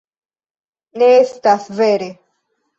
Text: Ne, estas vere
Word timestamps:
Ne, 1.03 1.11
estas 1.19 1.71
vere 1.83 2.11